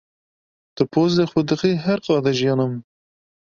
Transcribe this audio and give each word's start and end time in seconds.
Tu 0.75 0.83
pozê 0.93 1.23
xwe 1.31 1.41
dixî 1.49 1.71
her 1.85 1.99
qada 2.05 2.31
jiyana 2.39 2.65
min. 2.69 2.81